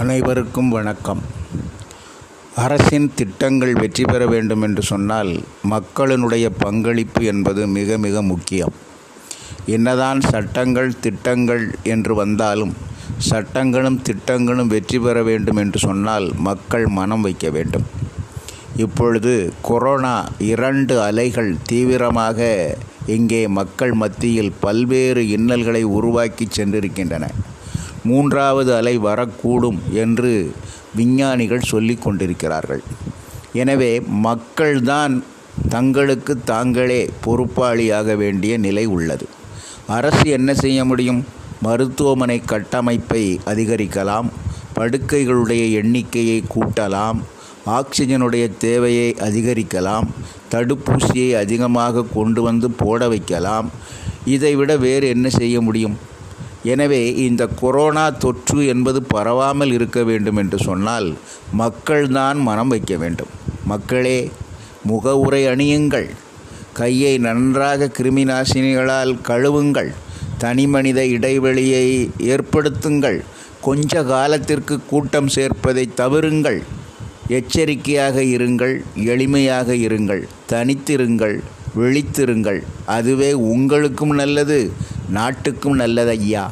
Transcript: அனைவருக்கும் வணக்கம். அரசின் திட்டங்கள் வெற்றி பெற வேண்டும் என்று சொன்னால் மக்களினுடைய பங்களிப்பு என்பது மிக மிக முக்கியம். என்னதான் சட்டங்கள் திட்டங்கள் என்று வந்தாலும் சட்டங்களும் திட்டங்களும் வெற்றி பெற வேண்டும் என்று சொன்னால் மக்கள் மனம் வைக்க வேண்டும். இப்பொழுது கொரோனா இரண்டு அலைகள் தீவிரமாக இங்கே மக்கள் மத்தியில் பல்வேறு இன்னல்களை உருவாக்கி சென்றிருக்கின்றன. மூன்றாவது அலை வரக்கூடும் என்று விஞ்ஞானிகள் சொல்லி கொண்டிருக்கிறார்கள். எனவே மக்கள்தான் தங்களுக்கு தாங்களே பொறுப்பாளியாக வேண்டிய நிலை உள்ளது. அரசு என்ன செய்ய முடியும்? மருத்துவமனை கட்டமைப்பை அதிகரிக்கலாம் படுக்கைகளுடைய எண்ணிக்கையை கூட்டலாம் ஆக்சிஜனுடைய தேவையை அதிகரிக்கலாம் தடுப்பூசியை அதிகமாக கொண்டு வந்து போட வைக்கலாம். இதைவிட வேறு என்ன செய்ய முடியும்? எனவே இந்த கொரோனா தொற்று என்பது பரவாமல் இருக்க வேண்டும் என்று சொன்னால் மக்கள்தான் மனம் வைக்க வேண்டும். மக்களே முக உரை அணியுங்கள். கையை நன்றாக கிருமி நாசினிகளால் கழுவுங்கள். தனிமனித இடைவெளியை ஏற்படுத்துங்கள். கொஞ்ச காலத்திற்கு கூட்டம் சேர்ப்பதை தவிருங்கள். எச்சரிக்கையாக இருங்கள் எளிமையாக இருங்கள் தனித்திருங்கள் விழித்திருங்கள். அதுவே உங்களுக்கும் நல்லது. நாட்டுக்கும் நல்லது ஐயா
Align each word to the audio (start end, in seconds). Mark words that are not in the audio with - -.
அனைவருக்கும் 0.00 0.68
வணக்கம். 0.74 1.20
அரசின் 2.64 3.08
திட்டங்கள் 3.18 3.72
வெற்றி 3.80 4.04
பெற 4.10 4.22
வேண்டும் 4.32 4.62
என்று 4.66 4.82
சொன்னால் 4.90 5.32
மக்களினுடைய 5.72 6.46
பங்களிப்பு 6.62 7.22
என்பது 7.32 7.62
மிக 7.74 7.98
மிக 8.04 8.22
முக்கியம். 8.30 8.72
என்னதான் 9.76 10.20
சட்டங்கள் 10.30 10.90
திட்டங்கள் 11.06 11.64
என்று 11.94 12.14
வந்தாலும் 12.14 12.72
சட்டங்களும் 13.30 14.00
திட்டங்களும் 14.08 14.72
வெற்றி 14.74 15.00
பெற 15.06 15.22
வேண்டும் 15.30 15.60
என்று 15.64 15.80
சொன்னால் 15.86 16.28
மக்கள் 16.48 16.86
மனம் 17.00 17.26
வைக்க 17.28 17.48
வேண்டும். 17.58 17.86
இப்பொழுது 18.86 19.34
கொரோனா 19.70 20.16
இரண்டு 20.52 20.96
அலைகள் 21.08 21.52
தீவிரமாக 21.72 22.50
இங்கே 23.18 23.44
மக்கள் 23.60 23.94
மத்தியில் 24.04 24.52
பல்வேறு 24.66 25.24
இன்னல்களை 25.36 25.84
உருவாக்கி 25.98 26.48
சென்றிருக்கின்றன. 26.58 27.26
மூன்றாவது 28.04 28.74
அலை 28.74 28.98
வரக்கூடும் 28.98 29.78
என்று 29.92 30.52
விஞ்ஞானிகள் 30.94 31.60
சொல்லி 31.60 31.94
கொண்டிருக்கிறார்கள். 31.94 32.82
எனவே 33.52 34.00
மக்கள்தான் 34.00 35.22
தங்களுக்கு 35.68 36.44
தாங்களே 36.44 37.10
பொறுப்பாளியாக 37.26 38.16
வேண்டிய 38.16 38.58
நிலை 38.58 38.84
உள்ளது. 38.86 39.26
அரசு 39.86 40.28
என்ன 40.28 40.54
செய்ய 40.54 40.84
முடியும்? 40.84 41.24
மருத்துவமனை 41.62 42.42
கட்டமைப்பை 42.44 43.40
அதிகரிக்கலாம் 43.46 44.28
படுக்கைகளுடைய 44.78 45.62
எண்ணிக்கையை 45.72 46.44
கூட்டலாம் 46.54 47.18
ஆக்சிஜனுடைய 47.66 48.56
தேவையை 48.58 49.16
அதிகரிக்கலாம் 49.20 50.06
தடுப்பூசியை 50.52 51.34
அதிகமாக 51.34 52.04
கொண்டு 52.04 52.42
வந்து 52.42 52.70
போட 52.70 53.08
வைக்கலாம். 53.08 53.70
இதைவிட 54.24 54.76
வேறு 54.76 55.08
என்ன 55.08 55.28
செய்ய 55.28 55.60
முடியும்? 55.60 55.96
எனவே 56.62 57.14
இந்த 57.14 57.46
கொரோனா 57.46 58.10
தொற்று 58.10 58.66
என்பது 58.66 59.02
பரவாமல் 59.14 59.72
இருக்க 59.72 60.02
வேண்டும் 60.02 60.36
என்று 60.36 60.58
சொன்னால் 60.58 61.14
மக்கள்தான் 61.58 62.34
மனம் 62.34 62.68
வைக்க 62.68 62.96
வேண்டும். 62.96 63.28
மக்களே 63.64 64.30
முக 64.82 65.18
உரை 65.18 65.46
அணியுங்கள். 65.46 66.08
கையை 66.72 67.18
நன்றாக 67.18 67.90
கிருமி 67.98 68.24
நாசினிகளால் 68.24 69.16
கழுவுங்கள். 69.28 69.92
தனிமனித 70.38 71.06
இடைவெளியை 71.06 72.10
ஏற்படுத்துங்கள். 72.18 73.20
கொஞ்ச 73.60 74.02
காலத்திற்கு 74.02 74.80
கூட்டம் 74.86 75.28
சேர்ப்பதை 75.28 75.88
தவிருங்கள். 75.96 76.62
எச்சரிக்கையாக 77.28 78.20
இருங்கள் 78.20 78.84
எளிமையாக 78.96 79.72
இருங்கள் 79.74 80.22
தனித்திருங்கள் 80.48 81.40
விழித்திருங்கள். 81.76 82.62
அதுவே 82.86 83.32
உங்களுக்கும் 83.32 84.10
நல்லது. 84.10 84.72
நாட்டுக்கும் 85.10 85.76
நல்லது 85.76 86.10
ஐயா 86.10 86.44